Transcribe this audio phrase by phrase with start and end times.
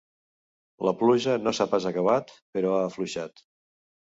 [0.87, 3.45] La pluja no s’ha pas acabat, però ha afluixat.